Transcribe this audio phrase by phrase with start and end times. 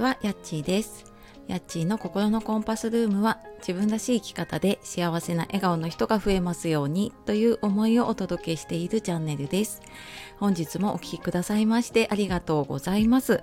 [0.00, 1.10] は、やっちーです。
[1.46, 9.82] やっちーの心のコンパスルームは自分らしい生き方で幸せな笑顔の人が増えますようにという思いをお届けしているチャンネルです。
[10.38, 13.42] 本日もお聴きくださいましてありがとうございます。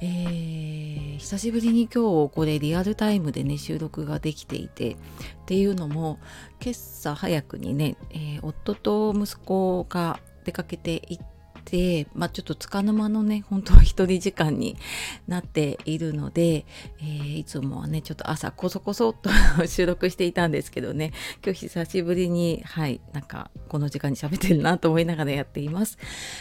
[0.00, 4.96] えー、久しぶりに今日これリアルタイムでね収録ができていてっ
[5.44, 6.18] ていうのも
[6.62, 11.35] 今朝早くにね、えー夫と息子が出かけていって
[11.70, 14.76] で、まあ、ちょっと束の間のね本当は一人時間に
[15.28, 16.64] なっているので、
[17.00, 19.30] えーいつもはねちょっと朝こそこそっと
[19.66, 21.12] 収録していたんですけどね
[21.44, 25.98] 今日久しぶりにはいなんかこの時間に喋ってるなと思いながらやっています。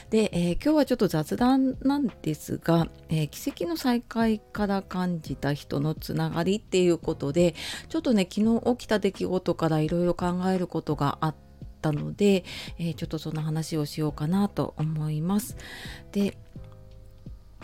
[0.09, 7.55] で、えー今日はちょっと雑談なんですが、えー奇跡の再会から感じた人のつながりっていうことで
[7.89, 11.44] ちょっとね昨日起きた出来事からいろいろ考えることがあって
[11.85, 12.43] たので、
[12.79, 15.55] えーちょっとその話をしようかなと思います。
[16.11, 16.37] で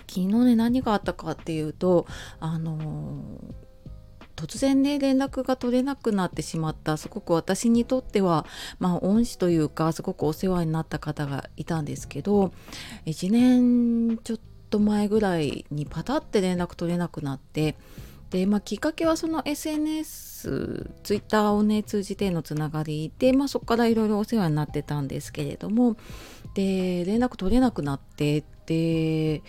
[0.07, 2.05] 昨日ね何があったかっていうと
[2.39, 3.71] あのー
[4.37, 8.47] 突然ね連絡が取れなくなってしまったすごく私にとっては
[8.79, 12.51] まあ恩師というかすごくお世話になった方がいたんですけど
[13.05, 14.39] 1年ちょっ
[14.71, 17.75] と前ぐらいにパタって連絡取れなくなって
[18.31, 25.97] で、まあ、きっかけはその SNS ツイッターをね通じてのつながりで、まあ、そこからいろいろお世話になってたんですけれども
[26.53, 29.41] で連絡取れなくなってで、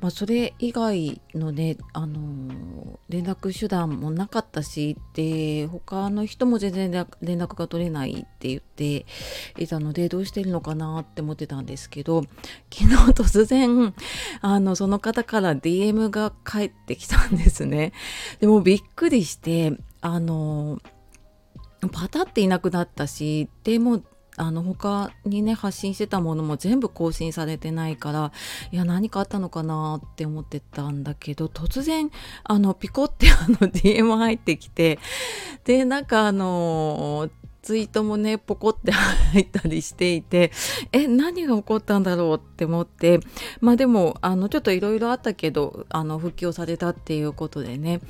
[0.00, 6.90] まあ、それ以外のねあの連絡手段もなかったしで他の人も全然
[7.22, 9.06] 連絡が取れないって言って
[9.56, 12.24] いたのでどうしてるのかなって思ってたんですけど
[12.72, 13.94] 昨日突然
[14.42, 17.92] あのその方から DM が返ってきたんですね。
[18.40, 20.80] でもびっくりしてあの
[21.92, 24.02] パタっていなくなったしでも
[24.36, 28.32] あの他にね発信してたものも全部更新されてないから
[28.70, 32.10] いや何かあったのかなって思ってたんだけど突然
[32.44, 34.98] あのピコって あの DM 入ってきて
[35.64, 37.30] でなんかあの
[37.62, 38.92] ツイートもねポコって
[39.32, 40.52] 入ったりしていて
[40.92, 43.18] え何が起こったんだろうって思って
[43.60, 48.00] まあでもあのちょっといろいろあったけどあの復帰をされたっていうことでね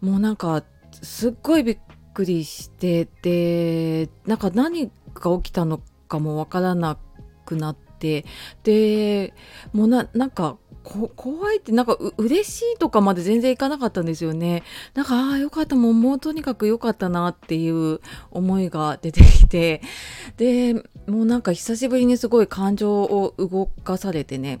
[0.00, 1.78] もうなんかすっごいびっ
[2.14, 4.90] くりしてでなんか何
[5.20, 6.98] が起きたのかもわからな
[7.44, 8.24] くなって
[8.62, 9.34] で
[9.72, 14.62] もうななんかこ怖いってなんかう嬉しいとかまで全然いかなかったんですよね。
[14.94, 18.00] なんかああよかったもうもうとにかく良かったなっていう
[18.30, 19.82] 思いが出てきて
[20.36, 20.74] で
[21.08, 24.60] もうなんか久しぶりにすごい感情を動かされてね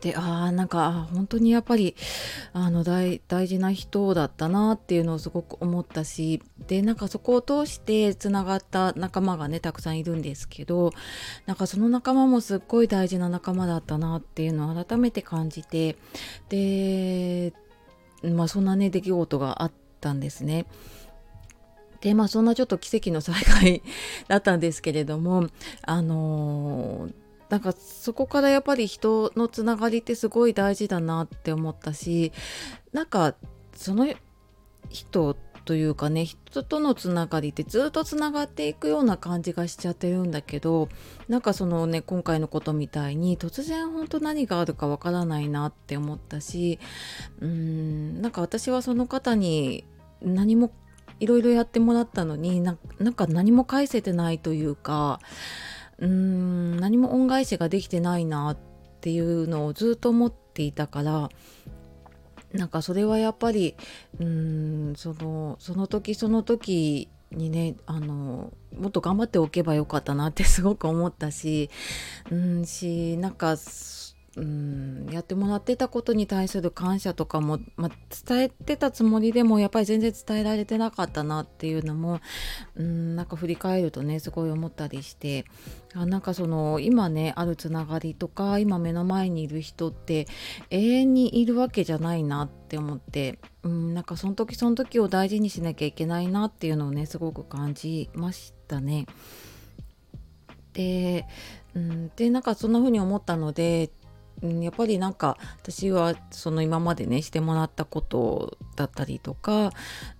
[0.00, 1.96] でああなんか本当にやっぱり
[2.52, 10.92] あの大大事な人だったなっていうのをすごく思ったしでなんかそこを通してつながった仲間がねたくさんいるんですけど
[11.46, 15.96] なんかその仲間もすっごい大事な仲間だったなっていうのを改めて感じて
[16.48, 17.52] で
[18.22, 20.66] まあそんなね出来事があったんですね。
[22.00, 23.82] でまあそんなちょっと奇跡の再会
[24.26, 25.48] だったんですけれども
[25.82, 27.21] あのー
[27.52, 32.32] なんかそこからやっぱり人のつながりってすごい大事だなって思ったし
[32.94, 33.34] なんか
[33.76, 34.08] その
[34.88, 35.36] 人
[35.66, 40.88] というかね人とのつながりってずっとつながっていくような感じがしちゃってるんだけど
[41.28, 46.78] なんかそのね今回のことみたいに突然本当何があるかわからないなって思ったし
[47.40, 49.84] うーんなんか私はその方に
[50.22, 50.72] 何も
[51.20, 55.20] いろいろやってもらったのにななんか何も返せてないというか
[56.02, 58.56] うーん何も恩返しができてないなっ
[59.00, 61.28] ていうのをずっと思っていたから
[62.52, 63.76] なんかそれはやっぱり
[64.18, 71.70] うーんそのその時その時にねあのもっと頑張っておけばよかったなってすごく思ったし
[72.32, 73.56] うんしなんか
[74.36, 77.90] うんやってもらってたことに対する感謝とかも、まあ、
[78.26, 82.20] 伝えてたつもりでもやっぱり全然伝えられてなかったなっていうのも
[82.74, 85.44] うんなんか振り返るとねすごい思ったりして
[85.94, 90.26] あなんかその今ねあるつながりとか今目の前にいる人って
[90.70, 99.06] 永遠にいるわけじゃないなって思ってうんなんかその時その時を大事にしなきゃいけないなっていうのをねすごく感じましたね。
[100.72, 101.26] で,、
[101.74, 103.90] うん、でなんかそんな風に思ったので
[104.42, 109.72] うんやっぱりなんか私はその今までねしてもらったことだったりとか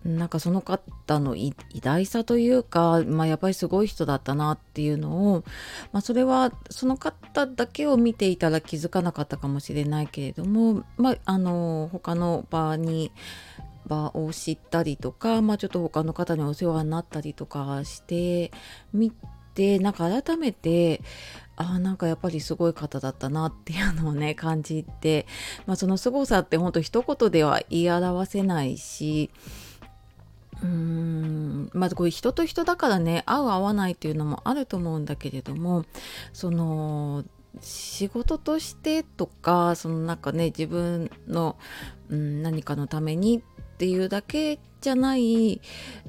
[0.05, 5.45] なんかその方の偉大さというか、まあ、やっぱりすごい人だったなっていうのを、
[5.93, 13.13] まあ、それはその方だけを見ていたら気づかなかったかもしれないけれども、まあ、あの他の場に
[13.87, 18.53] 場を知ったりとか、まあ、ちょっと他の方にお世話になったりとかして
[18.93, 19.13] み
[19.55, 21.03] てなんか改めて
[21.57, 25.27] あなんかやっぱりすごい方だったなっていう のをね感じて、
[25.67, 29.31] まあ、その凄さってほんと一言では言い表せないし
[30.63, 35.85] うーんまずこういう人と人だからね合う合わないっていうのもあると思うんだけれども
[36.33, 37.25] その
[37.61, 41.57] 仕事としてとかそのなんかね自分の、
[42.09, 45.61] うん、何かのためにっていうだけじゃない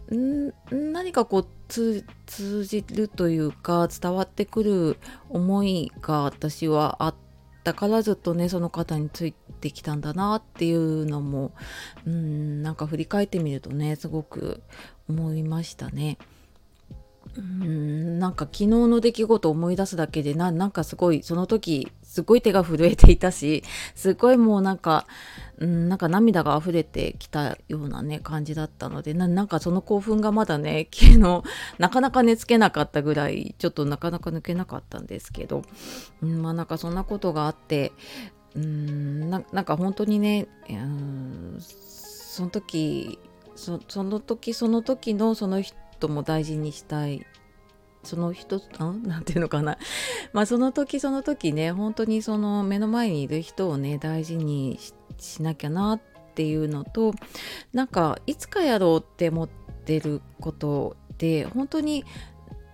[0.10, 2.04] 何かこう通
[2.66, 4.98] じるというか伝わってくる
[5.30, 7.16] 思いが私はあっ
[7.64, 11.54] たからずっとねその方についてきたんだなっていうのも
[12.06, 14.62] うんなんか振り返ってみるとねすごく
[15.10, 16.18] 思いましたね。
[17.36, 23.64] うんなんか昨日の出来事を思い出すだけでななんかすごいその時すごい手が震えていたし
[23.96, 25.08] すごいもうなんか
[25.58, 31.44] うんなんか涙が溢れてきたようなね感じだったのでなんかその興奮がまだね 昨日
[31.80, 35.64] なかなか寝つけなかったぐらいちょっとなかなか抜けなかったんですけど、
[36.22, 37.94] うん、まあなんかそんなことがあって
[38.56, 43.18] うんなんか本当にねうんその時
[43.56, 47.26] その時その時のその人とも大事にしたい。
[48.04, 48.60] その人
[49.04, 49.78] なんていうのかな。
[50.34, 54.78] まあその時その時ね本当にその目の前にいる人をね大事に
[55.18, 56.02] しなきゃなっ
[56.36, 57.14] ていうのと
[57.72, 62.04] なんかいつかやろうって思ってることで本当に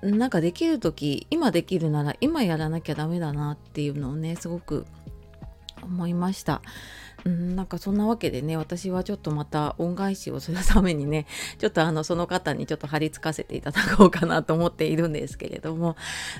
[0.01, 4.87] なんかできる時今できるなら今やらなきゃダメだなっていうのをねすごく
[5.89, 6.61] 思いました。
[7.25, 11.25] うん、なんかそんなわけでね私はちょっとまた恩返しをするためにね
[11.59, 15.97] ちょっとあのその方にちょっと張り付かせていただこうかなと思っているんですけれども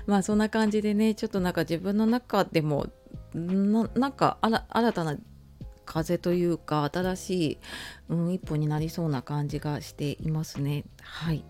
[0.07, 2.88] まあそんな感じでねちょっとなんか自分の中でも
[3.34, 5.18] なんか新たな
[5.89, 7.57] 風というか新しい、
[8.09, 10.83] うん、一歩になりそうな感じがしていますね。
[11.01, 11.41] はいっ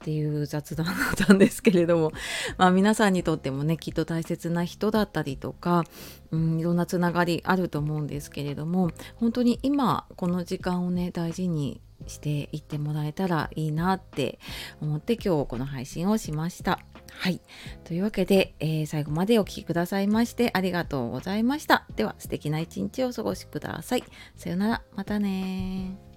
[0.00, 2.12] ていう雑談だったんですけれども、
[2.58, 5.84] まあ、皆さんにとってもねきっと大切な人だったりとか、
[6.32, 14.40] うん、いろんなつながりあると思うんですけれども本当に今この時間をね大事にしていってもらえたらいいなって
[14.82, 16.80] 思って今日この配信をしました。
[17.18, 17.40] はい。
[17.84, 21.86] というわけで、えー、最後までお聴きくださいましてありがとうございました。
[21.96, 24.04] では素敵な一日をお過ごしください。
[24.36, 24.82] さよなら。
[24.94, 26.13] またね